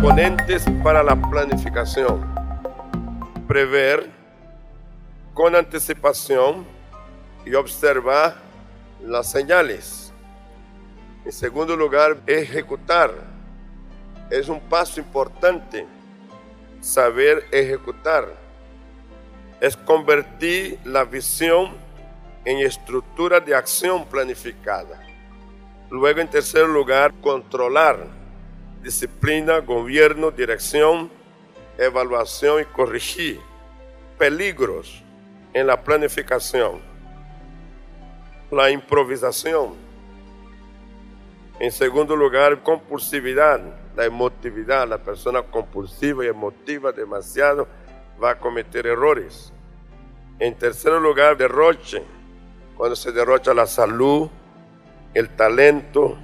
[0.00, 2.24] componentes para la planificación.
[3.48, 4.08] Prever
[5.34, 6.64] con anticipación
[7.44, 8.36] y observar
[9.02, 10.12] las señales.
[11.24, 13.12] En segundo lugar, ejecutar.
[14.30, 15.84] Es un paso importante
[16.80, 18.28] saber ejecutar.
[19.60, 21.72] Es convertir la visión
[22.44, 25.02] en estructura de acción planificada.
[25.90, 28.17] Luego, en tercer lugar, controlar.
[28.82, 31.10] Disciplina, gobierno, dirección,
[31.76, 33.40] evaluación y corregir.
[34.18, 35.02] Peligros
[35.52, 36.80] en la planificación.
[38.50, 39.74] La improvisación.
[41.60, 43.60] En segundo lugar, compulsividad,
[43.96, 44.86] la emotividad.
[44.88, 47.66] La persona compulsiva y emotiva demasiado
[48.22, 49.52] va a cometer errores.
[50.38, 52.02] En tercer lugar, derroche.
[52.76, 54.28] Cuando se derrocha la salud,
[55.14, 56.16] el talento,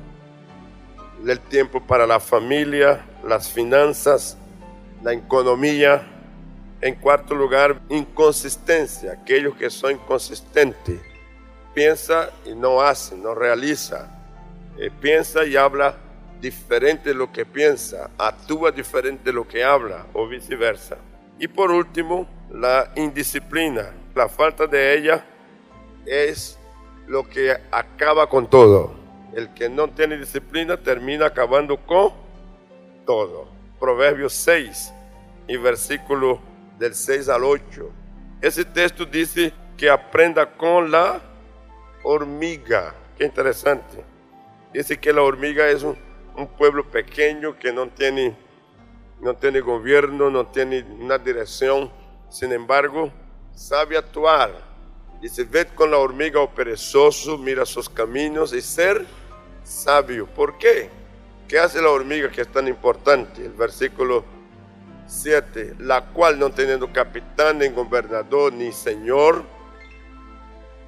[1.32, 4.36] el tiempo para la familia, las finanzas,
[5.02, 6.10] la economía.
[6.80, 11.00] En cuarto lugar, inconsistencia, aquellos que son inconsistentes.
[11.72, 14.08] Piensa y no hace, no realiza.
[14.78, 15.96] Eh, piensa y habla
[16.40, 20.98] diferente de lo que piensa, actúa diferente de lo que habla o viceversa.
[21.38, 23.92] Y por último, la indisciplina.
[24.14, 25.24] La falta de ella
[26.06, 26.58] es
[27.06, 29.03] lo que acaba con todo.
[29.34, 32.12] El que no tiene disciplina termina acabando con
[33.04, 33.48] todo.
[33.80, 34.92] Proverbios 6
[35.48, 36.40] y versículo
[36.78, 37.90] del 6 al 8.
[38.40, 41.20] Ese texto dice que aprenda con la
[42.04, 42.94] hormiga.
[43.18, 44.04] Qué interesante.
[44.72, 45.96] Dice que la hormiga es un,
[46.58, 48.36] pueblo pequeño que no tiene,
[49.20, 51.90] no tiene gobierno, no tiene una dirección.
[52.28, 53.10] Sin embargo,
[53.54, 54.74] sabe actuar
[55.24, 59.06] Dice, ved con la hormiga o perezoso, mira sus caminos y ser
[59.64, 60.26] sabio.
[60.26, 60.88] ¿Por qué?
[61.48, 63.44] ¿Qué hace la hormiga que es tan importante?
[63.44, 64.24] El versículo
[65.06, 69.42] 7, la cual no teniendo capitán, ni gobernador, ni señor,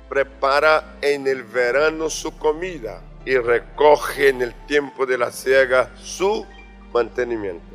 [0.09, 6.47] prepara en el verano su comida y recoge en el tiempo de la siega su
[6.93, 7.75] mantenimiento.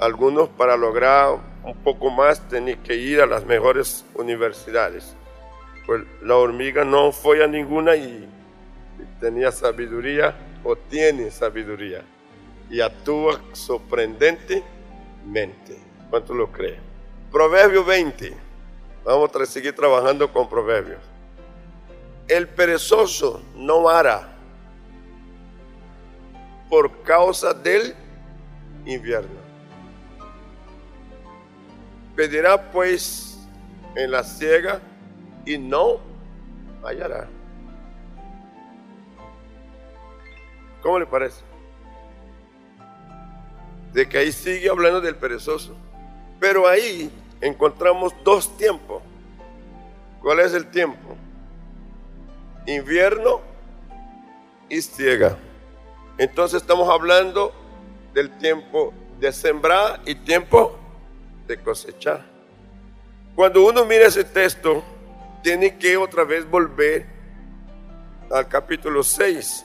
[0.00, 5.14] Algunos para lograr un poco más tienen que ir a las mejores universidades
[5.86, 8.28] pues la hormiga no fue a ninguna y
[9.20, 12.02] tenía sabiduría o tiene sabiduría
[12.70, 14.64] y actúa sorprendentemente.
[16.10, 16.78] ¿Cuánto lo cree?
[17.30, 18.36] Proverbio 20.
[19.04, 21.00] Vamos a seguir trabajando con proverbios.
[22.26, 24.34] El perezoso no hará
[26.70, 27.94] por causa del
[28.86, 29.44] invierno.
[32.16, 33.38] Pedirá pues
[33.96, 34.80] en la ciega
[35.44, 36.00] y no
[36.82, 37.28] hallará.
[40.84, 41.40] ¿Cómo le parece?
[43.94, 45.74] De que ahí sigue hablando del perezoso.
[46.38, 49.02] Pero ahí encontramos dos tiempos.
[50.20, 51.16] ¿Cuál es el tiempo?
[52.66, 53.40] Invierno
[54.68, 55.38] y ciega.
[56.18, 57.54] Entonces estamos hablando
[58.12, 60.78] del tiempo de sembrar y tiempo
[61.46, 62.26] de cosechar.
[63.34, 64.84] Cuando uno mira ese texto,
[65.42, 67.06] tiene que otra vez volver
[68.30, 69.64] al capítulo 6,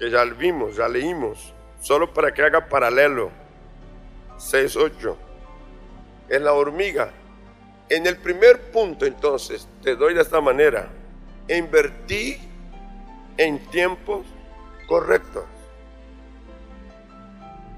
[0.00, 3.30] que ya vimos, ya leímos, solo para que haga paralelo.
[4.38, 5.18] 6, 8.
[6.30, 7.10] Es la hormiga.
[7.90, 10.88] En el primer punto, entonces, te doy de esta manera.
[11.48, 12.38] Invertí
[13.36, 14.24] en tiempos
[14.88, 15.44] correctos.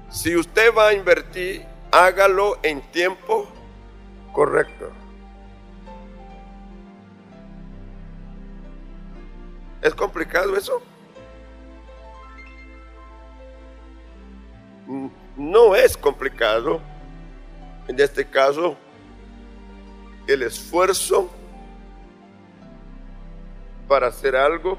[0.09, 3.49] Si usted va a invertir, hágalo en tiempo
[4.31, 4.93] correcto.
[9.81, 10.81] ¿Es complicado eso?
[15.37, 16.81] No es complicado.
[17.87, 18.75] En este caso,
[20.27, 21.29] el esfuerzo
[23.87, 24.77] para hacer algo,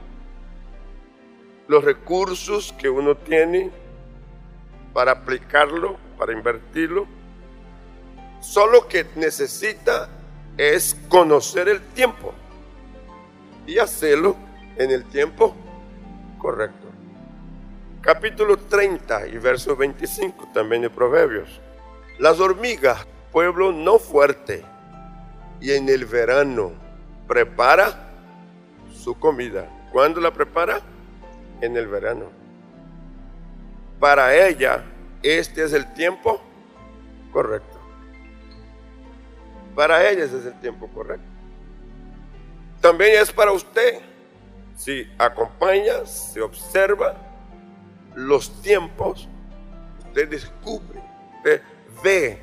[1.69, 3.71] los recursos que uno tiene
[4.93, 7.07] para aplicarlo, para invertirlo,
[8.41, 10.09] solo que necesita
[10.57, 12.33] es conocer el tiempo
[13.67, 14.37] y hacerlo
[14.77, 15.55] en el tiempo
[16.39, 16.89] correcto.
[18.05, 21.49] Capítulo 30 y verso 25 también de Proverbios.
[22.19, 24.63] Las hormigas, pueblo no fuerte,
[25.59, 26.73] y en el verano
[27.27, 28.11] prepara
[28.95, 29.71] su comida.
[29.91, 30.83] ¿Cuándo la prepara?
[31.63, 32.27] En el verano.
[33.99, 34.85] Para ella,
[35.23, 36.43] este es el tiempo
[37.33, 37.79] correcto.
[39.75, 41.25] Para ella es el tiempo correcto.
[42.83, 44.03] También es para usted
[44.77, 47.17] si acompaña, se observa
[48.15, 49.29] los tiempos,
[50.07, 51.05] usted descubre
[51.45, 51.63] usted
[52.03, 52.41] ve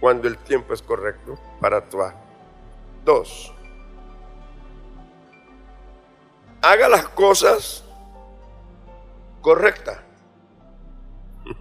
[0.00, 2.14] cuando el tiempo es correcto para actuar.
[3.04, 3.52] Dos,
[6.62, 7.84] haga las cosas
[9.40, 9.98] correctas.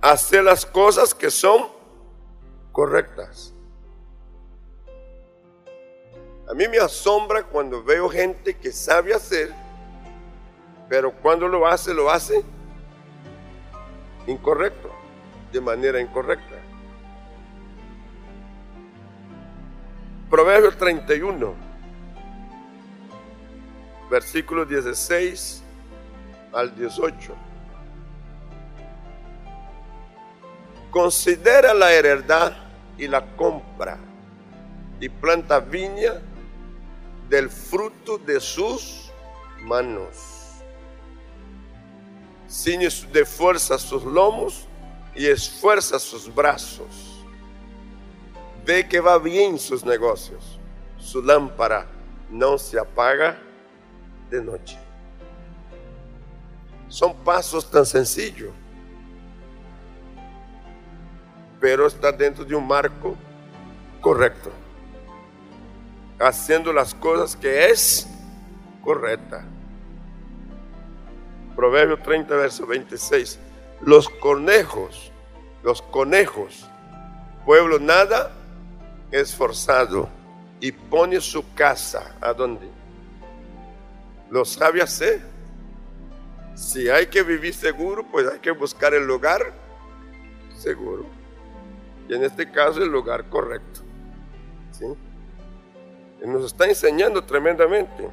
[0.00, 1.68] Hace las cosas que son
[2.72, 3.52] correctas.
[6.48, 9.52] A mí me asombra cuando veo gente que sabe hacer,
[10.88, 12.42] pero cuando lo hace, lo hace
[14.26, 14.90] incorrecto,
[15.52, 16.56] de manera incorrecta.
[20.30, 21.54] Proverbio 31,
[24.10, 25.62] versículos 16
[26.52, 27.34] al 18.
[30.90, 32.56] Considera la heredad
[32.96, 33.98] y la compra
[35.00, 36.20] y planta viña
[37.28, 39.12] del fruto de sus
[39.62, 40.33] manos.
[42.54, 44.68] Ciñe de fuerza sus lomos
[45.14, 47.24] y esfuerza sus brazos.
[48.64, 50.60] Ve que va bien sus negocios.
[50.96, 51.86] Su lámpara
[52.30, 53.36] no se apaga
[54.30, 54.78] de noche.
[56.88, 58.52] Son pasos tan sencillos,
[61.60, 63.16] pero está dentro de un marco
[64.00, 64.50] correcto
[66.20, 68.06] haciendo las cosas que es
[68.82, 69.44] correcta.
[71.56, 73.38] Proverbio 30, verso 26.
[73.82, 75.12] Los conejos,
[75.62, 76.68] los conejos,
[77.44, 78.32] pueblo nada
[79.10, 80.08] esforzado
[80.60, 82.68] y pone su casa a donde
[84.30, 85.20] lo sabe hacer.
[86.54, 89.52] Si hay que vivir seguro, pues hay que buscar el lugar
[90.56, 91.06] seguro.
[92.08, 93.80] Y en este caso el lugar correcto.
[94.72, 94.86] ¿Sí?
[96.26, 98.08] nos está enseñando tremendamente.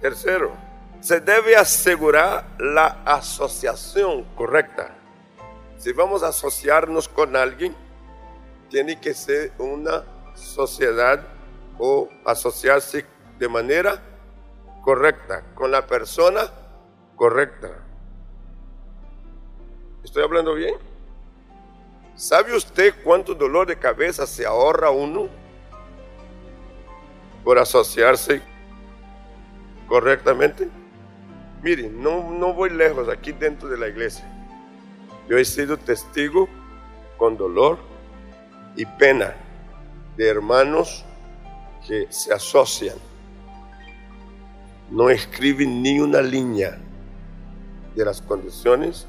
[0.00, 0.52] Tercero,
[1.00, 4.94] se debe asegurar la asociación correcta.
[5.78, 7.74] Si vamos a asociarnos con alguien,
[8.68, 10.04] tiene que ser una
[10.34, 11.22] sociedad
[11.78, 13.04] o asociarse
[13.38, 14.02] de manera
[14.82, 16.50] correcta, con la persona
[17.14, 17.70] correcta.
[20.02, 20.74] ¿Estoy hablando bien?
[22.14, 25.28] ¿Sabe usted cuánto dolor de cabeza se ahorra uno?
[27.46, 28.42] por asociarse
[29.86, 30.68] correctamente.
[31.66, 34.24] Miren, no, no voy lejos, aquí dentro de la iglesia.
[35.28, 36.48] Yo he sido testigo
[37.18, 37.80] con dolor
[38.76, 39.34] y pena
[40.16, 41.04] de hermanos
[41.84, 42.94] que se asocian.
[44.92, 46.78] No escriben ni una línea
[47.96, 49.08] de las condiciones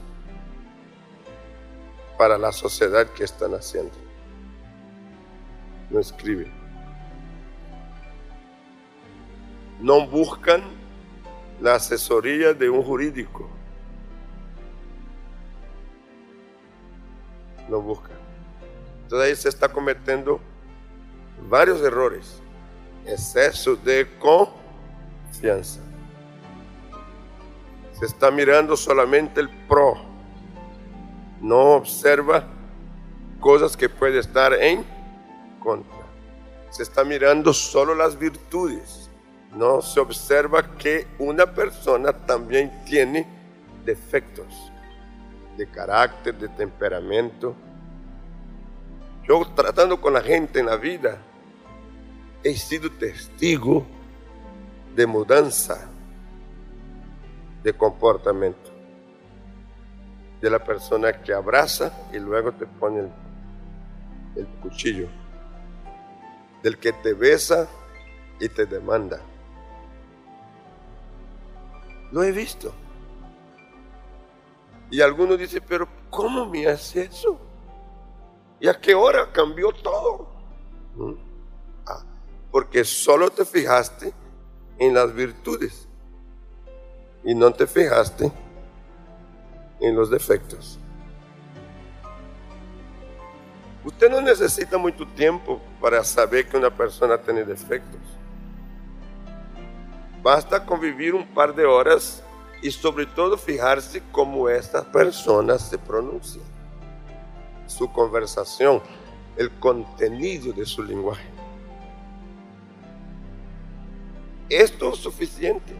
[2.17, 3.93] para la sociedad que están haciendo.
[5.91, 6.51] No escriben.
[9.79, 10.63] no buscan
[11.61, 13.49] la asesoría de un jurídico.
[17.69, 18.17] No buscan.
[19.03, 20.39] Entonces ahí se está cometiendo
[21.49, 22.41] varios errores.
[23.05, 25.79] Exceso de confianza.
[27.93, 29.95] Se está mirando solamente el pro.
[31.41, 32.47] No observa
[33.39, 34.85] cosas que puede estar en
[35.59, 35.97] contra.
[36.69, 39.06] Se está mirando solo las virtudes
[39.53, 43.25] no se observa que una persona también tiene
[43.85, 44.71] defectos
[45.57, 47.55] de carácter, de temperamento.
[49.27, 51.17] Yo tratando con la gente en la vida,
[52.43, 53.85] he sido testigo
[54.95, 55.89] de mudanza
[57.63, 58.71] de comportamiento.
[60.39, 63.09] De la persona que abraza y luego te pone el,
[64.35, 65.07] el cuchillo.
[66.61, 67.67] Del que te besa
[68.39, 69.19] y te demanda.
[72.11, 72.73] Lo he visto.
[74.89, 77.39] Y algunos dicen, pero ¿cómo me hace eso?
[78.59, 80.29] ¿Y a qué hora cambió todo?
[80.95, 81.13] ¿Mm?
[81.85, 82.03] Ah,
[82.51, 84.13] porque solo te fijaste
[84.79, 85.87] en las virtudes
[87.23, 88.31] y no te fijaste
[89.79, 90.79] en los defectos.
[93.83, 98.16] Usted no necesita mucho tiempo para saber que una persona tiene defectos.
[100.27, 102.21] Basta convivir un par de horas
[102.61, 106.41] y sobre todo fijarse cómo esta persona se pronuncia,
[107.65, 108.81] su conversación,
[109.37, 111.29] el contenido de su lenguaje.
[114.49, 115.73] Esto es suficiente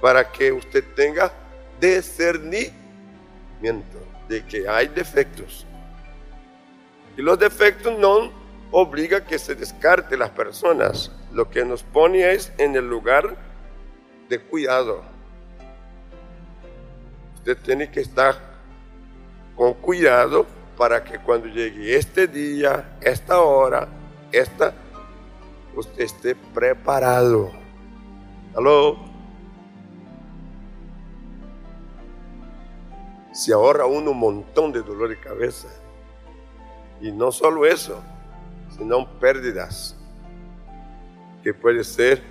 [0.00, 1.30] para que usted tenga
[1.78, 2.72] discernimiento
[4.30, 5.66] de que hay defectos.
[7.18, 8.32] Y los defectos no
[8.70, 13.36] obligan que se descarte las personas, lo que nos pone es en el lugar
[14.28, 15.02] de cuidado.
[17.36, 18.36] Usted tiene que estar
[19.56, 23.88] con cuidado para que cuando llegue este día, esta hora,
[24.32, 24.74] esta,
[25.74, 27.50] usted esté preparado.
[28.54, 28.98] ¿Aló?
[33.32, 35.68] Se ahorra uno un montón de dolor de cabeza.
[37.00, 38.02] Y no solo eso,
[38.76, 39.97] sino pérdidas
[41.42, 42.22] que puede ser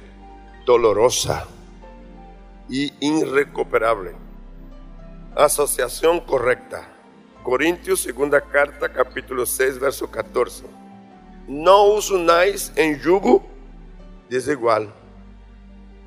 [0.66, 1.48] dolorosa
[2.70, 4.12] y irrecuperable.
[5.36, 6.88] Asociación correcta.
[7.44, 10.66] Corintios, segunda carta, capítulo 6, verso 14.
[11.48, 13.46] No os unáis en yugo
[14.30, 14.94] desigual.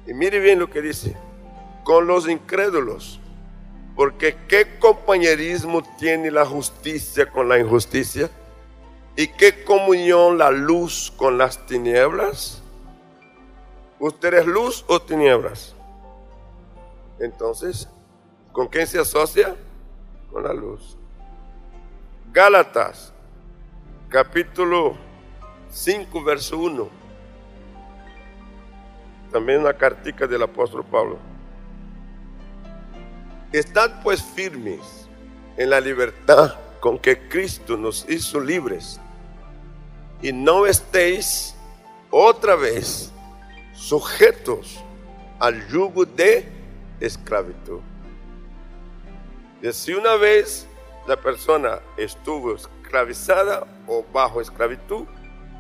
[0.06, 1.16] Y mire bien lo que dice.
[1.84, 3.20] Con los incrédulos.
[3.96, 8.30] Porque ¿qué compañerismo tiene la justicia con la injusticia?
[9.16, 12.59] ¿Y qué comunión la luz con las tinieblas?
[14.00, 15.74] ¿Usted es luz o tinieblas?
[17.18, 17.86] Entonces,
[18.50, 19.54] ¿con quién se asocia?
[20.32, 20.96] Con la luz.
[22.32, 23.12] Gálatas,
[24.08, 24.96] capítulo
[25.70, 26.88] 5, verso 1.
[29.30, 31.18] También una cartica del apóstol Pablo.
[33.52, 35.10] Estad pues firmes
[35.58, 38.98] en la libertad con que Cristo nos hizo libres
[40.22, 41.54] y no estéis
[42.10, 43.12] otra vez
[43.80, 44.78] sujetos
[45.38, 46.46] al yugo de
[47.00, 47.80] esclavitud.
[49.62, 50.66] Y si una vez
[51.08, 55.06] la persona estuvo esclavizada o bajo esclavitud,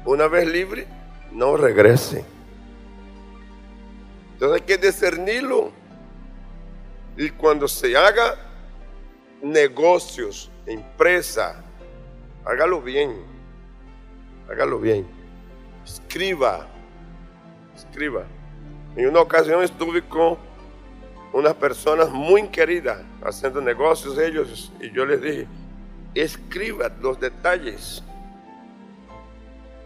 [0.04, 0.86] una vez libre,
[1.32, 2.24] no regrese.
[4.34, 5.72] Entonces hay que discernirlo.
[7.16, 8.36] Y cuando se haga
[9.42, 11.64] negocios, empresa,
[12.44, 13.16] hágalo bien.
[14.48, 15.06] Hágalo bien.
[15.84, 16.66] Escriba.
[17.80, 18.24] Escriba.
[18.94, 20.36] En una ocasión estuve con
[21.32, 25.46] unas personas muy queridas haciendo negocios ellos y yo les dije,
[26.14, 28.02] escriba los detalles,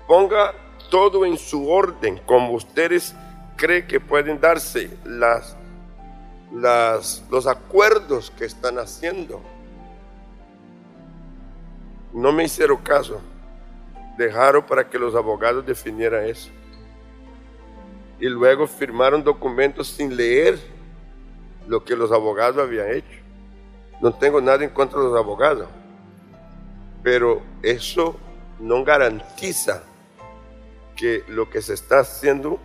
[0.09, 0.53] ponga
[0.91, 3.15] todo en su orden como ustedes
[3.57, 5.57] creen que pueden darse las,
[6.53, 9.41] las, los acuerdos que están haciendo.
[12.13, 13.21] No me hicieron caso,
[14.19, 16.51] dejaron para que los abogados definieran eso.
[18.25, 20.59] Y luego firmaron documentos sin leer
[21.69, 23.19] lo que los abogados habían hecho.
[24.01, 25.69] No tengo nada en contra de los abogados,
[27.03, 28.17] pero eso
[28.59, 29.83] no garantiza
[30.97, 32.59] que lo que se está haciendo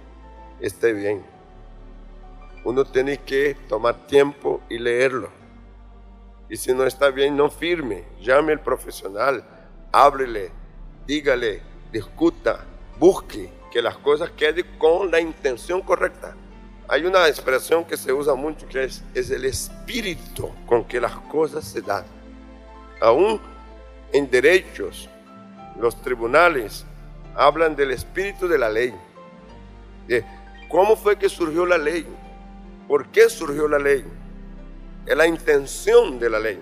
[0.61, 1.25] esté bien.
[2.63, 5.27] Uno tiene que tomar tiempo y leerlo.
[6.49, 8.05] Y si no está bien, no firme.
[8.21, 9.43] Llame al profesional,
[9.91, 10.51] ábrele,
[11.05, 11.61] dígale,
[11.91, 12.63] discuta,
[12.97, 16.35] busque que las cosas queden con la intención correcta.
[16.87, 21.15] Hay una expresión que se usa mucho que es, es el espíritu con que las
[21.15, 22.03] cosas se dan.
[22.99, 23.39] Aún
[24.11, 25.07] en derechos,
[25.79, 26.85] los tribunales
[27.35, 28.93] hablan del espíritu de la ley.
[30.07, 30.25] De
[30.67, 32.05] cómo fue que surgió la ley,
[32.87, 34.03] por qué surgió la ley,
[35.05, 36.59] es la intención de la ley.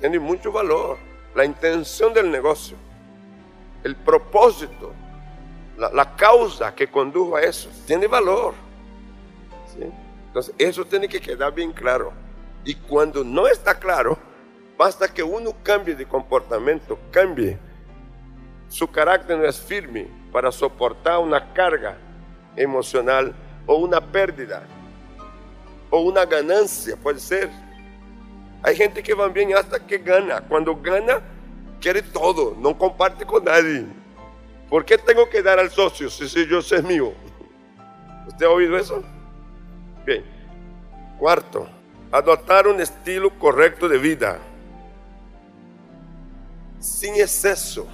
[0.00, 0.98] Tiene mucho valor,
[1.34, 2.76] la intención del negocio,
[3.84, 4.92] el propósito,
[5.76, 8.54] la, la causa que condujo a eso, tiene valor.
[10.26, 12.12] Entonces, eso tiene que quedar bien claro.
[12.64, 14.18] Y cuando no está claro,
[14.78, 17.58] basta que uno cambie de comportamiento, cambie.
[18.68, 21.96] Su carácter no es firme para soportar una carga
[22.56, 23.34] emocional
[23.66, 24.64] o una pérdida
[25.90, 27.50] o una ganancia, puede ser.
[28.62, 30.40] Hay gente que va bien hasta que gana.
[30.40, 31.20] Cuando gana,
[31.80, 33.84] quiere todo, no comparte con nadie.
[34.72, 37.12] ¿Por qué tengo que dar al socio si, yo sé mío?
[38.26, 39.04] ¿Usted ha oído eso?
[40.06, 40.24] Bien.
[41.18, 41.68] Cuarto,
[42.10, 44.38] adoptar un estilo correcto de vida.
[46.80, 47.86] Sin exceso.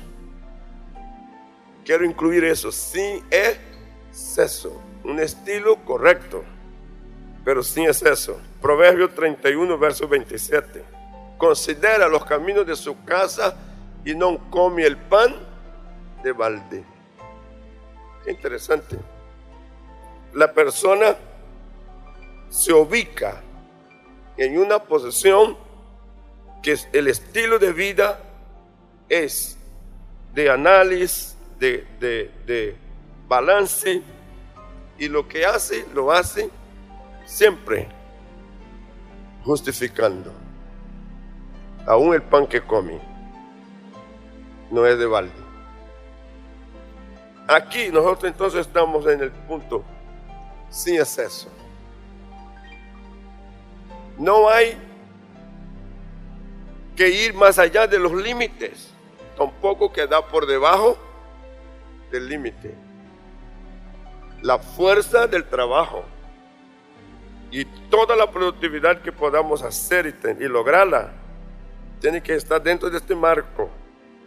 [1.85, 4.81] Quiero incluir eso, sin exceso.
[5.03, 6.45] Un estilo correcto,
[7.45, 8.41] pero sin exceso.
[8.63, 10.85] Proverbio 31, verso 27.
[11.39, 13.57] Considera los caminos de su casa
[14.05, 15.48] y no come el pan
[16.23, 16.85] de balde.
[18.27, 18.99] Interesante.
[20.35, 21.17] La persona
[22.49, 23.41] se ubica
[24.37, 25.57] en una posición
[26.63, 28.21] que el estilo de vida
[29.09, 29.57] es
[30.35, 32.77] de análisis, de, de
[33.27, 34.03] balance,
[34.99, 36.51] y lo que hace, lo hace
[37.25, 37.89] siempre
[39.45, 40.33] justificando.
[41.87, 43.01] Aún el pan que come
[44.71, 45.48] no es de balde.
[47.49, 49.83] Aquí nosotros entonces estamos en el punto
[50.69, 51.49] sin exceso.
[54.19, 54.77] No hay
[56.95, 58.93] que ir más allá de los límites,
[59.35, 60.99] tampoco queda por debajo
[62.11, 62.75] del límite.
[64.43, 66.05] La fuerza del trabajo
[67.51, 71.13] y toda la productividad que podamos hacer y, y lograrla
[71.99, 73.71] tiene que estar dentro de este marco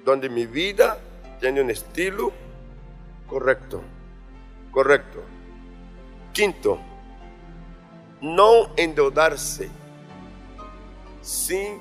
[0.03, 0.97] donde mi vida
[1.39, 2.33] tiene un estilo
[3.31, 3.81] correcto.
[4.71, 5.23] Correcto.
[6.33, 6.77] Quinto,
[8.21, 9.69] no endeudarse
[11.21, 11.79] sin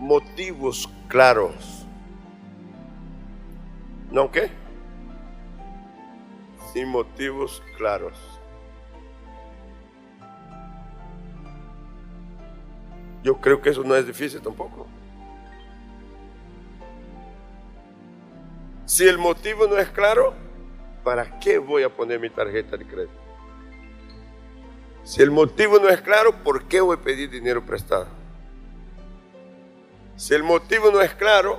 [0.00, 1.86] motivos claros.
[4.10, 4.50] ¿No qué?
[6.72, 8.18] Sin motivos claros.
[13.22, 14.86] Yo creo que eso no es difícil tampoco.
[18.94, 20.34] Si el motivo no es claro,
[21.02, 23.20] ¿para qué voy a poner mi tarjeta de crédito?
[25.02, 28.06] Si el motivo no es claro, ¿por qué voy a pedir dinero prestado?
[30.14, 31.58] Si el motivo no es claro,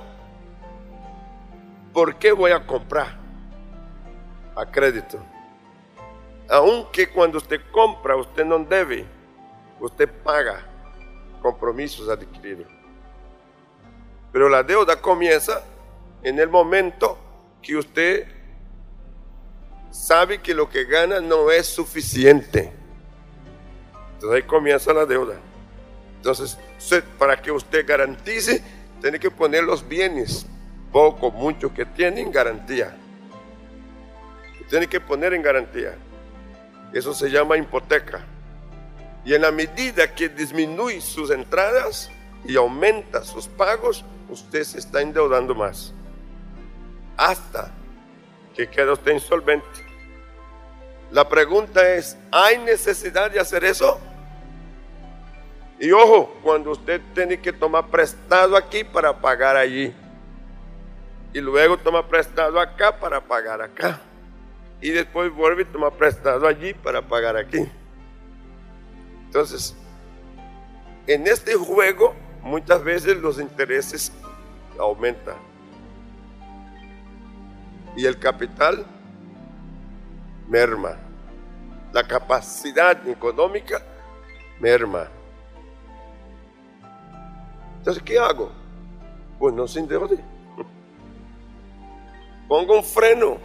[1.92, 3.18] ¿por qué voy a comprar
[4.56, 5.18] a crédito?
[6.48, 9.04] Aunque cuando usted compra, usted no debe,
[9.78, 10.64] usted paga
[11.42, 12.66] compromisos adquiridos.
[14.32, 15.62] Pero la deuda comienza
[16.22, 17.25] en el momento
[17.66, 18.28] que usted
[19.90, 22.72] sabe que lo que gana no es suficiente.
[24.14, 25.34] Entonces ahí comienza la deuda.
[26.18, 26.56] Entonces,
[27.18, 28.62] para que usted garantice,
[29.00, 30.46] tiene que poner los bienes,
[30.92, 32.96] poco, mucho que tiene en garantía.
[34.70, 35.96] Tiene que poner en garantía.
[36.92, 38.24] Eso se llama hipoteca.
[39.24, 42.12] Y en la medida que disminuye sus entradas
[42.44, 45.92] y aumenta sus pagos, usted se está endeudando más
[47.16, 47.70] hasta
[48.54, 49.66] que quede usted insolvente.
[51.10, 54.00] La pregunta es, ¿hay necesidad de hacer eso?
[55.78, 59.94] Y ojo, cuando usted tiene que tomar prestado aquí para pagar allí.
[61.32, 64.00] Y luego toma prestado acá para pagar acá.
[64.80, 67.70] Y después vuelve y toma prestado allí para pagar aquí.
[69.26, 69.76] Entonces,
[71.06, 74.12] en este juego muchas veces los intereses
[74.78, 75.45] aumentan
[77.96, 78.84] y el capital
[80.48, 80.96] merma.
[81.92, 83.82] La capacidad económica
[84.60, 85.08] merma.
[87.78, 88.52] Entonces, ¿qué hago?
[89.38, 90.18] Pues no se endeude.
[92.48, 93.38] Ponga un freno.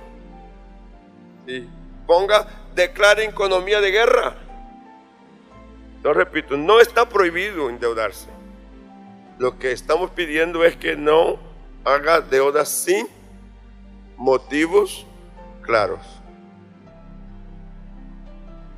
[1.48, 1.68] Y
[2.06, 4.36] ponga, declare economía de guerra.
[6.04, 8.28] Lo repito, no está prohibido endeudarse.
[9.40, 11.40] Lo que estamos pidiendo es que no
[11.84, 13.08] haga deudas sin
[14.22, 15.04] motivos
[15.64, 16.00] claros.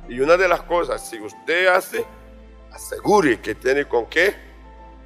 [0.08, 2.04] Y una de las cosas, si usted hace,
[2.72, 4.34] asegure que tiene con qué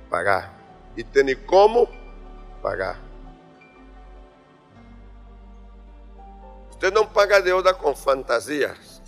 [0.08, 0.52] pagar
[0.94, 1.88] y tiene cómo
[2.62, 2.96] pagar.
[6.70, 9.02] Usted no paga deuda con fantasías.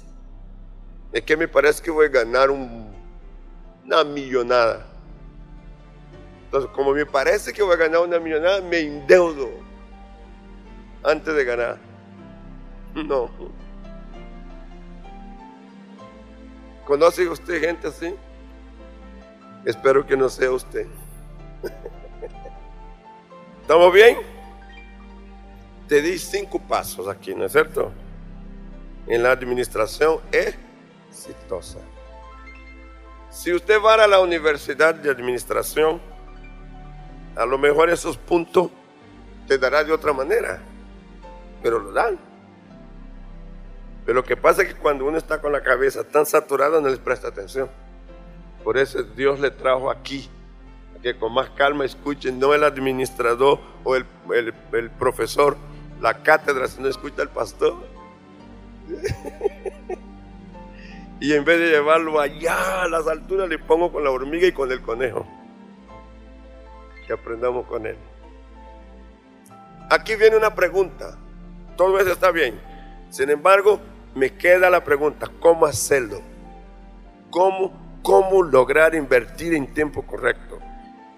[1.12, 4.84] Es que me parece que voy a ganar una millonada.
[6.44, 9.69] Entonces, como me parece que voy a ganar una millonada, me endeudo
[11.02, 11.78] antes de ganar.
[12.94, 13.30] No.
[16.84, 18.14] ¿Conoce usted gente así?
[19.64, 20.86] Espero que no sea usted.
[23.62, 24.16] ¿Estamos bien?
[25.86, 27.92] Te di cinco pasos aquí, ¿no es cierto?
[29.06, 31.78] En la administración exitosa.
[33.30, 36.00] Si usted va a la universidad de administración,
[37.36, 38.70] a lo mejor esos puntos
[39.46, 40.60] te dará de otra manera
[41.70, 42.18] pero lo dan.
[44.04, 46.88] Pero lo que pasa es que cuando uno está con la cabeza tan saturada no
[46.88, 47.70] les presta atención.
[48.64, 50.28] Por eso Dios le trajo aquí,
[51.00, 54.04] que con más calma escuchen, no el administrador o el,
[54.72, 55.56] el profesor,
[56.00, 57.76] la cátedra, sino escucha al pastor.
[61.20, 64.52] y en vez de llevarlo allá a las alturas, le pongo con la hormiga y
[64.52, 65.24] con el conejo.
[67.06, 67.96] Que aprendamos con él.
[69.88, 71.16] Aquí viene una pregunta
[71.76, 72.61] todo eso está bien.
[73.11, 73.80] Sin embargo,
[74.14, 76.20] me queda la pregunta, ¿cómo hacerlo?
[77.30, 80.59] ¿Cómo, cómo lograr invertir en tiempo correcto?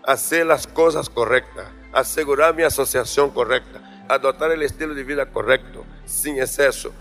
[0.04, 6.38] Hacer las cosas correctas, asegurar mi asociación correcta, adoptar el estilo de vida correcto, sin
[6.38, 6.92] exceso,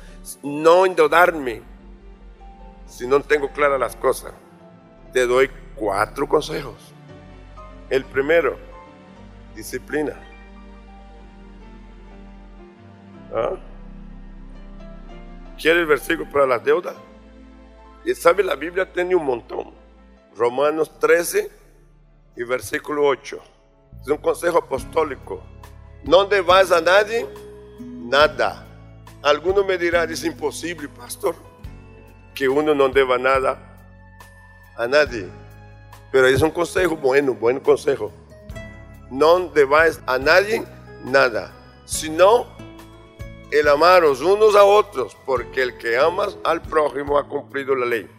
[0.44, 1.62] no endeudarme
[2.86, 4.34] si no tengo claras las cosas.
[5.14, 6.94] Te doy cuatro consejos.
[7.90, 8.58] El primero,
[9.56, 10.31] disciplina.
[13.34, 13.56] ¿Ah?
[15.60, 16.96] ¿Quiere el versículo para las deudas?
[18.04, 19.74] Y sabe, la Biblia tiene un montón.
[20.36, 21.52] Romanos 13
[22.36, 23.40] y versículo 8.
[24.02, 25.44] Es un consejo apostólico.
[26.04, 27.28] No debas a nadie
[27.80, 28.66] nada.
[29.22, 31.36] Alguno me dirá, es imposible, pastor,
[32.34, 33.60] que uno no deba nada
[34.76, 35.28] a nadie.
[36.12, 38.12] Pero es un consejo bueno, buen consejo.
[39.12, 40.64] No debáis a nadie
[41.04, 41.54] nada,
[41.86, 42.48] sino
[43.52, 48.10] el amaros unos a otros, porque el que amas al prójimo ha cumplido la ley.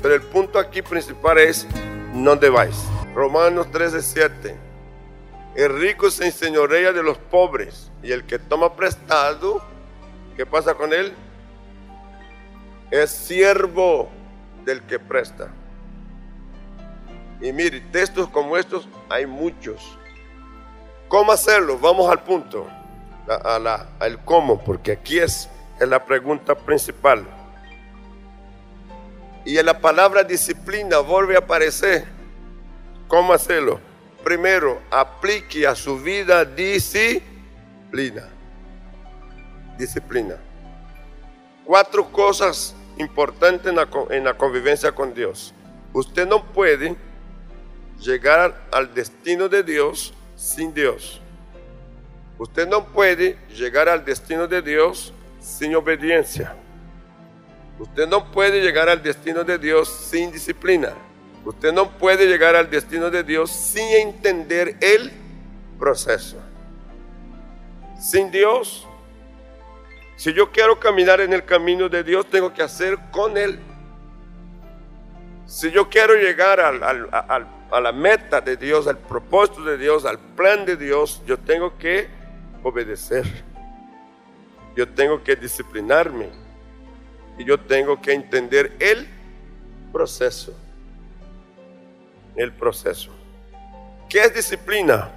[0.00, 1.66] Pero el punto aquí principal es,
[2.14, 2.84] no debáis.
[3.14, 4.56] Romanos 13:7.
[5.54, 9.62] El rico se enseñorea de los pobres y el que toma prestado,
[10.36, 11.12] ¿qué pasa con él?
[12.90, 14.08] Es siervo
[14.64, 15.52] del que presta.
[17.42, 19.98] Y mire, textos como estos hay muchos.
[21.08, 21.78] ¿Cómo hacerlo?
[21.78, 22.66] Vamos al punto,
[23.28, 25.48] a, la, al cómo, porque aquí es,
[25.80, 27.24] es la pregunta principal.
[29.44, 32.04] Y en la palabra disciplina vuelve a aparecer.
[33.08, 33.80] ¿Cómo hacerlo?
[34.22, 38.28] Primero, aplique a su vida disciplina.
[39.76, 40.36] Disciplina.
[41.64, 45.52] Cuatro cosas importantes en la, en la convivencia con Dios.
[45.92, 46.96] Usted no puede
[48.00, 51.21] llegar al destino de Dios sin Dios.
[52.38, 56.54] Usted no puede llegar al destino de Dios sin obediencia.
[57.78, 60.92] Usted no puede llegar al destino de Dios sin disciplina.
[61.44, 65.10] Usted no puede llegar al destino de Dios sin entender el
[65.78, 66.36] proceso.
[68.00, 68.86] Sin Dios,
[70.16, 73.58] si yo quiero caminar en el camino de Dios, tengo que hacer con Él.
[75.46, 80.64] Si yo quiero llegar a la meta de Dios, al propósito de Dios, al plan
[80.64, 82.21] de Dios, yo tengo que
[82.62, 83.24] obedecer.
[84.76, 86.30] Yo tengo que disciplinarme.
[87.38, 89.08] Y yo tengo que entender el
[89.92, 90.54] proceso.
[92.36, 93.10] El proceso.
[94.08, 95.10] ¿Qué es disciplina?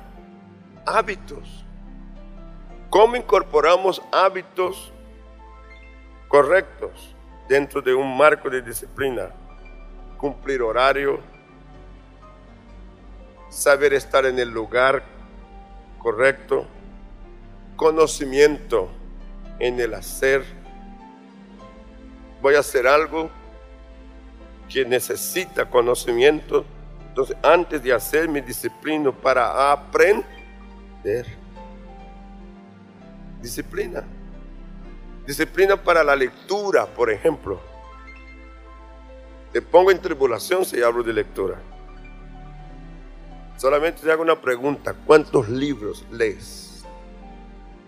[0.86, 1.66] Hábitos.
[2.90, 4.92] ¿Cómo incorporamos hábitos
[6.30, 7.14] correctos
[7.50, 9.32] dentro de un marco de disciplina?
[10.18, 11.20] Cumplir horario,
[13.50, 15.04] saber estar en el lugar
[16.00, 16.66] correcto,
[17.76, 18.90] conocimiento
[19.60, 20.44] en el hacer.
[22.42, 23.30] Voy a hacer algo
[24.70, 26.66] que necesita conocimiento.
[27.10, 31.26] Entonces, antes de hacer mi disciplina para aprender.
[33.42, 34.04] Disciplina.
[35.26, 37.60] Disciplina para la lectura, por ejemplo.
[39.52, 41.56] Te pongo en tribulación si hablo de lectura.
[43.58, 44.94] Solamente te hago una pregunta.
[45.06, 46.65] ¿Cuántos libros lees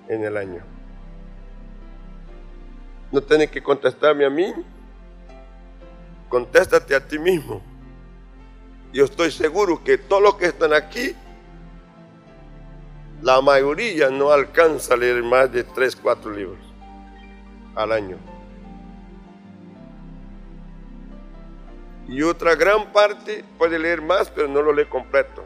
[0.08, 0.62] en el año?
[3.12, 4.54] No tienes que contestarme a mí.
[6.30, 7.62] Contéstate a ti mismo.
[8.92, 11.16] Yo estoy seguro que todos los que están aquí,
[13.22, 16.60] la mayoría no alcanza a leer más de 3, 4 libros
[17.76, 18.18] al año.
[22.08, 25.44] Y otra gran parte puede leer más, pero no lo lee completo.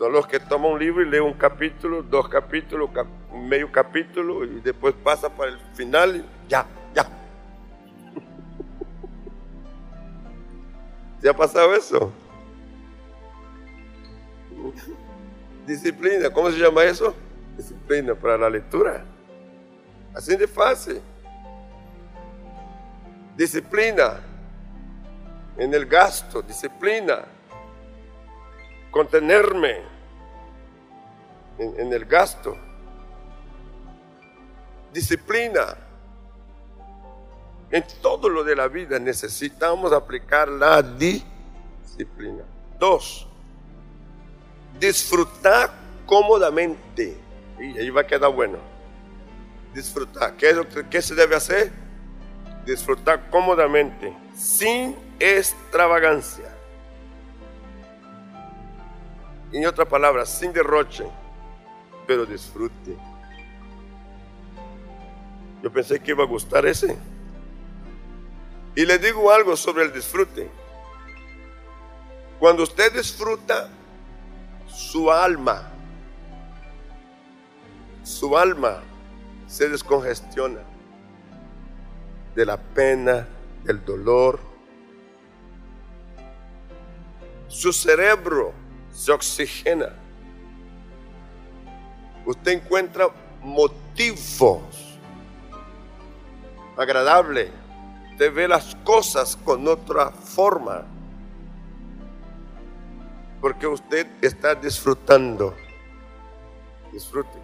[0.00, 2.88] Son los que toman un libro y leen un capítulo, dos capítulos,
[3.34, 7.04] medio capítulo y después pasa para el final y ya, ya.
[11.20, 12.10] ¿Se ha pasado eso?
[15.66, 17.14] Disciplina, ¿cómo se llama eso?
[17.58, 19.04] Disciplina para la lectura.
[20.14, 21.02] Así de fácil.
[23.36, 24.20] Disciplina
[25.58, 27.26] en el gasto, disciplina
[28.90, 29.89] contenerme
[31.60, 32.56] en, el gasto.
[34.92, 35.76] Disciplina.
[37.70, 42.42] En todo lo de la vida necesitamos aplicar la disciplina.
[42.78, 43.28] Dos,
[44.78, 45.70] disfrutar
[46.06, 47.16] cómodamente.
[47.60, 48.58] Y ahí va a quedar bueno.
[49.72, 50.36] Disfrutar.
[50.36, 51.70] ¿Qué, ¿Qué se debe hacer?
[52.64, 56.60] Disfrutar cómodamente, sin extravagancia
[59.52, 61.04] en otra palabra, sin derroche,
[62.10, 62.96] pero disfrute.
[65.62, 66.98] Yo pensé que iba a gustar ese.
[68.74, 70.50] Y le digo algo sobre el disfrute.
[72.40, 73.68] Cuando usted disfruta,
[74.66, 75.70] su alma,
[78.02, 78.82] su alma
[79.46, 80.62] se descongestiona
[82.34, 83.28] de la pena,
[83.62, 84.40] del dolor.
[87.46, 88.52] Su cerebro
[88.92, 89.99] se oxigena.
[92.30, 93.08] Usted encuentra
[93.42, 94.60] motivos
[96.76, 97.50] agradables.
[98.12, 100.84] Usted ve las cosas con otra forma.
[103.40, 105.56] Porque usted está disfrutando.
[106.92, 107.36] Disfrute.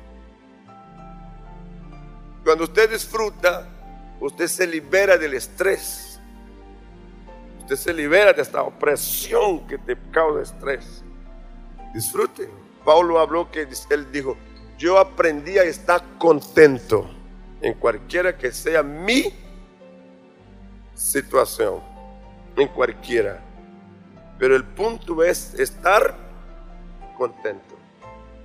[2.44, 3.68] Cuando usted disfruta,
[4.20, 6.20] usted se libera del estrés.
[7.58, 11.02] Usted se libera de esta opresión que te causa estrés.
[11.92, 12.48] Disfrute.
[12.84, 14.36] Pablo habló que él dijo,
[14.78, 17.08] yo aprendí a estar contento
[17.60, 19.32] en cualquiera que sea mi
[20.94, 21.80] situación,
[22.56, 23.42] en cualquiera.
[24.38, 26.14] Pero el punto es estar
[27.16, 27.74] contento,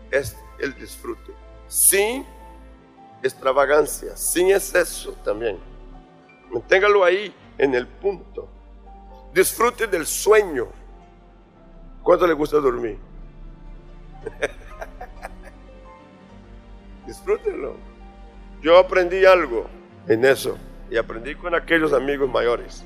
[0.09, 1.33] es el disfrute,
[1.67, 2.25] sin
[3.21, 5.59] extravagancia, sin exceso también.
[6.49, 8.47] Manténgalo ahí en el punto.
[9.33, 10.67] Disfrute del sueño.
[12.03, 12.97] ¿Cuánto le gusta dormir?
[17.11, 17.75] Disfrútenlo.
[18.61, 19.67] Yo aprendí algo
[20.07, 20.57] en eso
[20.89, 22.85] y aprendí con aquellos amigos mayores.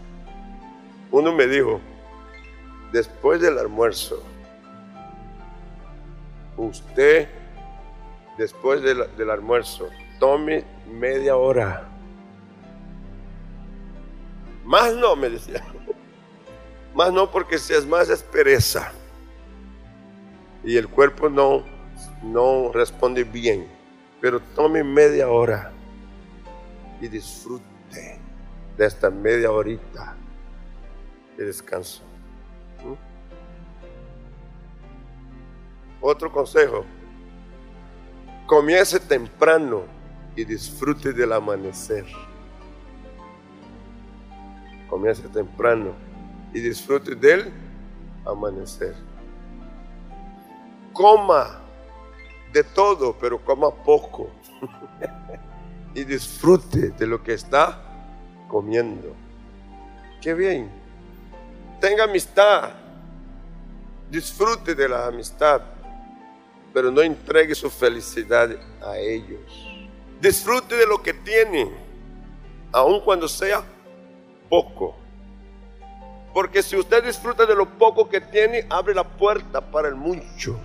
[1.12, 1.80] Uno me dijo,
[2.92, 4.24] después del almuerzo,
[6.58, 7.30] usted,
[8.36, 11.88] después del, del almuerzo, tome media hora.
[14.64, 15.64] Más no, me decía.
[16.96, 18.92] Más no porque si es más es pereza.
[20.64, 21.64] Y el cuerpo no,
[22.24, 23.75] no responde bien.
[24.26, 25.72] Pero tome media hora
[27.00, 28.20] y disfrute
[28.76, 30.16] de esta media horita
[31.38, 32.02] de descanso.
[32.84, 32.96] ¿Mm?
[36.02, 36.86] Otro consejo.
[38.48, 39.84] Comience temprano
[40.36, 42.08] y disfrute del amanecer.
[44.90, 45.94] Comience temprano
[46.52, 47.54] y disfrute del
[48.26, 48.96] amanecer.
[50.94, 51.62] Coma
[52.56, 54.30] de todo, pero coma poco.
[55.94, 57.82] y disfrute de lo que está
[58.48, 59.14] comiendo.
[60.22, 60.72] Qué bien.
[61.82, 62.72] Tenga amistad.
[64.10, 65.62] Disfrute de la amistad,
[66.74, 68.50] pero no entregue su felicidad
[68.82, 69.52] a ellos.
[70.22, 71.70] Disfrute de lo que tiene,
[72.72, 73.64] aun cuando sea
[74.48, 74.96] poco.
[76.34, 80.58] Porque si usted disfruta de lo poco que tiene, abre la puerta para el mucho.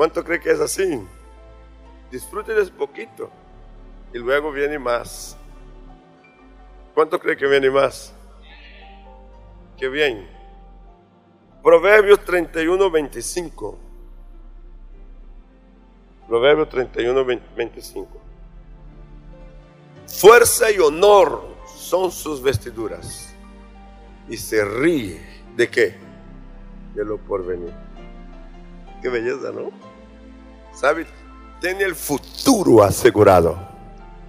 [0.00, 0.98] ¿Cuánto cree que es así?
[2.10, 3.30] Ese poquito
[4.14, 5.36] y luego viene más.
[6.94, 8.10] ¿Cuánto cree que viene más?
[9.76, 10.26] Qué bien.
[11.62, 13.78] Proverbios 31, 25.
[16.26, 17.22] Proverbios 31,
[17.54, 18.08] 25.
[20.06, 21.44] Fuerza y honor
[21.76, 23.34] son sus vestiduras.
[24.30, 25.20] Y se ríe.
[25.54, 25.94] ¿De qué?
[26.94, 27.74] De lo por venir.
[29.02, 29.89] Qué belleza, ¿no?
[30.74, 31.06] ¿Sabes?
[31.60, 33.58] Tiene el futuro asegurado.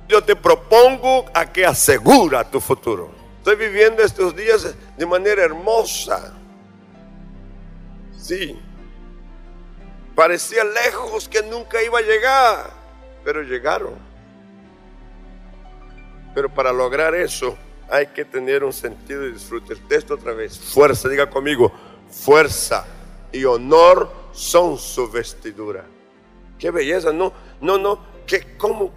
[0.07, 3.09] Yo te propongo a que asegura tu futuro.
[3.37, 6.33] Estoy viviendo estos días de manera hermosa.
[8.17, 8.59] Sí.
[10.13, 12.71] Parecía lejos que nunca iba a llegar,
[13.23, 13.95] pero llegaron.
[16.35, 17.57] Pero para lograr eso
[17.89, 19.73] hay que tener un sentido de disfrute.
[19.73, 20.59] El texto otra vez.
[20.59, 21.71] Fuerza, diga conmigo.
[22.09, 22.85] Fuerza
[23.31, 25.85] y honor son su vestidura.
[26.61, 27.97] Qué belleza, no, no, no,
[28.27, 28.91] ¿Qué, cómo,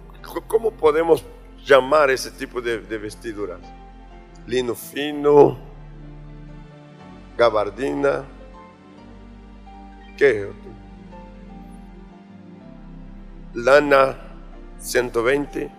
[0.47, 1.25] ¿cómo podemos
[1.65, 3.59] llamar ese tipo de, vestiduras?
[4.45, 5.57] Lino fino,
[7.35, 8.23] gabardina,
[10.15, 10.47] ¿qué?
[13.55, 14.15] Lana
[14.77, 15.71] 120,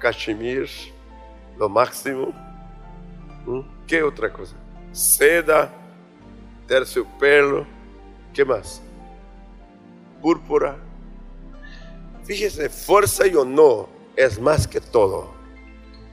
[0.00, 0.68] cachemir,
[1.56, 2.32] lo máximo.
[3.86, 4.56] ¿Qué otra cosa?
[4.90, 5.72] Seda,
[6.66, 7.64] terciopelo,
[8.34, 8.82] ¿qué más?
[10.22, 10.76] Púrpura.
[12.24, 15.34] Fíjese, fuerza y honor es más que todo.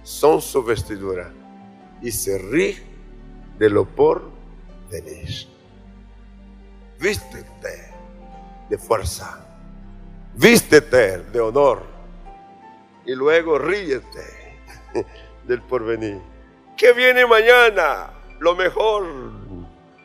[0.04, 1.32] Son su vestidura.
[2.02, 2.84] Y se ríe
[3.58, 4.24] de lo por
[4.90, 5.30] venir.
[7.00, 7.94] Vístete
[8.70, 9.46] de fuerza.
[10.36, 11.84] Vístete de honor.
[13.06, 14.58] Y luego ríete
[15.48, 16.20] del porvenir.
[16.76, 18.12] ¿Qué viene mañana?
[18.40, 19.06] Lo mejor.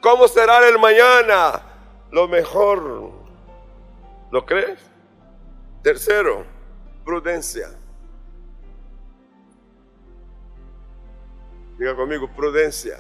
[0.01, 1.63] ¿Cómo será el mañana?
[2.11, 3.24] Lo mejor.
[4.35, 4.81] ¿Lo crees?
[5.81, 6.45] Tercero,
[7.05, 7.69] prudencia.
[11.79, 12.99] Diga conmigo, prudencia.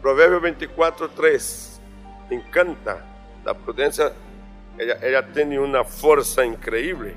[0.00, 1.80] Proverbio 24, 3.
[2.30, 3.04] encanta.
[3.44, 4.10] La prudencia,
[4.76, 7.14] ella, ella tiene una fuerza increíble.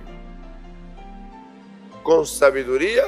[2.03, 3.05] Con sabiduría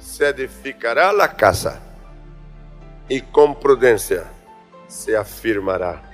[0.00, 1.80] se edificará la casa
[3.08, 4.24] y con prudencia
[4.88, 6.10] se afirmará.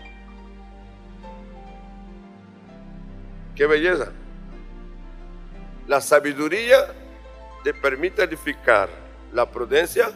[3.60, 4.10] Qué belleza.
[5.86, 6.78] La sabiduría
[7.62, 8.88] te permite edificar,
[9.34, 10.12] la prudencia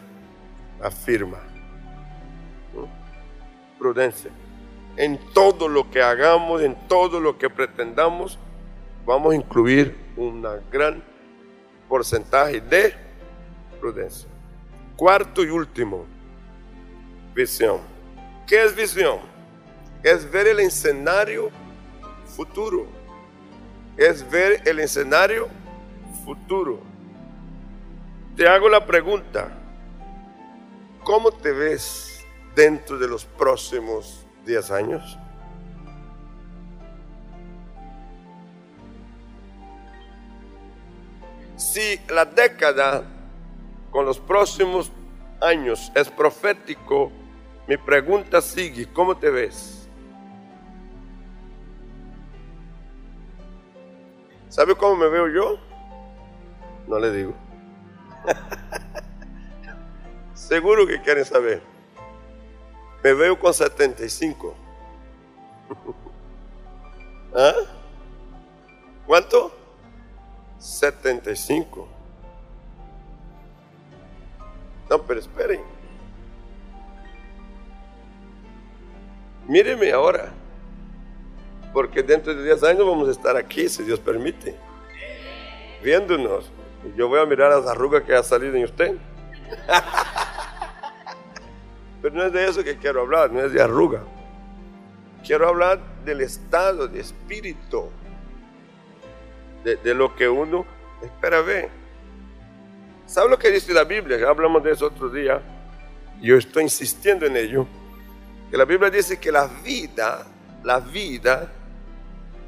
[0.82, 1.40] afirma.
[3.78, 4.30] Prudencia.
[4.96, 8.38] En todo lo que hagamos, en todo lo que pretendamos,
[9.04, 11.04] vamos a incluir un gran
[11.86, 12.94] porcentaje de
[13.78, 14.26] prudencia.
[14.96, 16.06] Cuarto y último,
[17.34, 17.80] visión.
[18.46, 19.18] ¿Qué es visión?
[20.02, 21.50] Es ver el escenario
[22.24, 23.03] futuro.
[23.96, 25.48] Es ver el escenario
[26.24, 26.80] futuro.
[28.36, 29.52] Te hago la pregunta,
[31.04, 32.24] ¿cómo te ves
[32.56, 35.18] dentro de los próximos 10 años?
[41.56, 43.04] Si la década
[43.90, 44.90] con los próximos
[45.40, 47.12] años es profético,
[47.68, 49.73] mi pregunta sigue, ¿cómo te ves?
[54.54, 55.58] ¿Sabe cómo me veo yo?
[56.86, 57.34] No le digo.
[60.34, 61.60] Seguro que quieren saber.
[63.02, 64.54] Me veo con 75.
[67.34, 67.52] ¿Ah?
[69.04, 69.52] ¿Cuánto?
[70.60, 71.88] 75.
[74.88, 75.62] No, pero esperen.
[79.48, 80.32] Míreme ahora.
[81.74, 84.56] Porque dentro de 10 años vamos a estar aquí, si Dios permite.
[85.82, 86.50] Viéndonos.
[86.96, 88.94] Yo voy a mirar las arrugas que ha salido en usted.
[92.00, 94.02] Pero no es de eso que quiero hablar, no es de arruga.
[95.26, 97.88] Quiero hablar del estado de espíritu,
[99.64, 100.66] de, lo que uno
[101.02, 101.70] espera ver.
[103.06, 104.18] ¿Sabe lo que dice la Biblia?
[104.18, 105.40] Ya hablamos de eso otro día.
[106.20, 107.66] Yo estoy insistiendo en ello.
[108.50, 110.26] Que la Biblia dice que la vida,
[110.62, 111.50] la vida,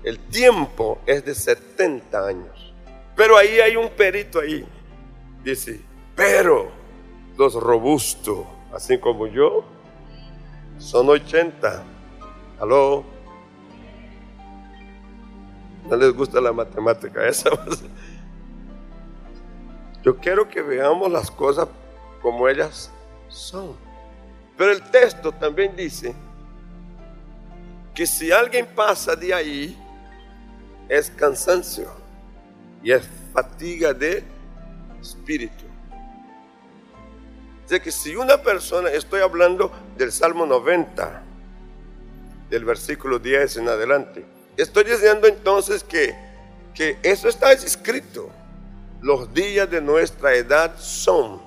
[0.06, 2.72] el tiempo es de 70 años.
[3.16, 4.64] Pero ahí hay un perito ahí.
[5.42, 5.80] Dice,
[6.14, 6.70] pero
[7.36, 9.64] los robustos, así como yo,
[10.78, 11.82] son 80.
[12.60, 13.04] ¿Aló?
[15.90, 17.50] ¿No les gusta la matemática esa?
[20.04, 21.66] Yo quiero que veamos las cosas
[22.22, 22.92] como ellas
[23.28, 23.74] son.
[24.56, 26.14] Pero el texto también dice
[27.92, 29.76] que si alguien pasa de ahí,
[30.88, 31.90] es cansancio
[32.82, 34.24] y es fatiga de
[35.00, 35.64] espíritu.
[37.68, 41.22] Es que si una persona, estoy hablando del Salmo 90,
[42.48, 44.24] del versículo 10 en adelante,
[44.56, 46.14] estoy diciendo entonces que,
[46.74, 48.30] que eso está escrito
[49.02, 51.40] los días de nuestra edad son.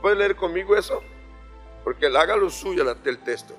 [0.00, 1.02] ¿Puede leer conmigo eso?
[1.84, 3.54] Porque él haga lo suyo el texto.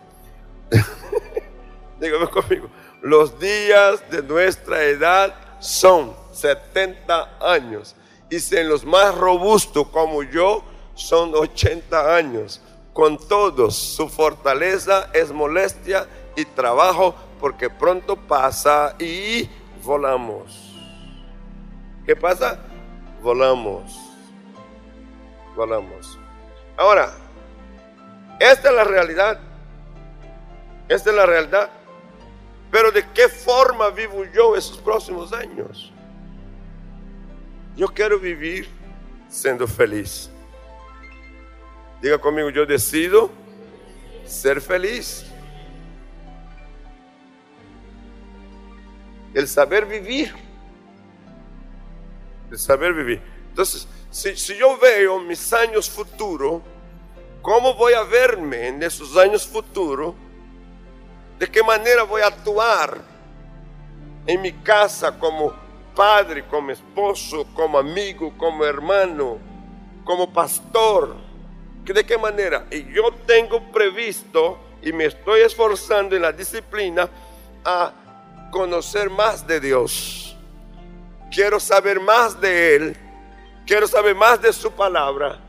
[2.00, 2.70] Dígame conmigo.
[3.04, 7.96] Los días de nuestra edad son 70 años.
[8.30, 10.64] Y si en los más robustos como yo
[10.96, 12.62] son 80 años.
[12.94, 19.50] Con todos, su fortaleza es molestia y trabajo porque pronto pasa y
[19.84, 20.74] volamos.
[22.06, 22.58] ¿Qué pasa?
[23.24, 23.98] volamos.
[25.56, 26.20] Volamos.
[26.78, 27.12] Ahora,
[28.40, 29.40] esta es la realidad.
[30.90, 31.70] Esta es la realidad.
[32.74, 35.94] Pero ¿de qué forma vivo yo esos próximos años?
[37.78, 38.68] Yo quiero vivir
[39.30, 40.28] siendo feliz.
[42.02, 43.30] Diga conmigo, yo decido
[44.26, 45.24] ser feliz.
[49.36, 50.34] El saber vivir
[52.58, 53.22] saber vivir.
[53.50, 56.62] Entonces, si, si yo veo mis años futuros,
[57.42, 60.16] ¿cómo voy a verme en esos años futuros?
[61.40, 62.98] ¿De qué manera voy a actuar
[64.26, 65.54] en mi casa como
[65.96, 69.38] padre, como esposo, como amigo, como hermano,
[70.04, 71.16] como pastor?
[71.84, 72.66] ¿De qué manera?
[72.72, 77.10] Y yo tengo previsto y me estoy esforzando en la disciplina
[77.66, 77.92] a
[78.52, 80.24] conocer más de Dios
[81.34, 82.98] quiero saber más de Él,
[83.66, 85.40] quiero saber más de su palabra,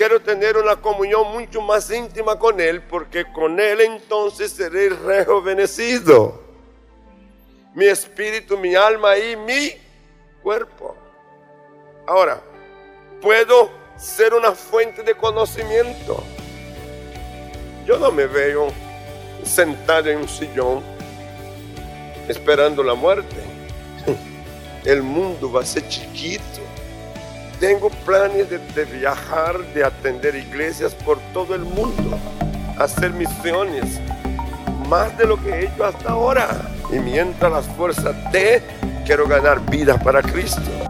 [0.00, 6.40] quiero tener una comunión mucho más íntima con Él, porque con Él entonces seré rejuvenecido.
[7.74, 9.74] Mi espíritu, mi alma y mi
[10.42, 10.96] cuerpo.
[12.06, 12.40] Ahora,
[13.20, 16.24] puedo ser una fuente de conocimiento.
[17.84, 18.68] Yo no me veo
[19.44, 20.82] sentado en un sillón
[22.26, 23.36] esperando la muerte
[24.86, 26.69] el mundo va a ser chiquito.
[27.60, 32.18] Tengo planes de, viajar, de atender iglesias por todo el mundo,
[32.78, 34.00] hacer misiones,
[34.88, 36.48] más de lo que he hecho hasta ahora.
[36.90, 38.62] Y mientras las fuerzas de,
[39.04, 40.89] quiero ganar vidas para Cristo.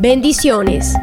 [0.00, 0.94] Bendiciones.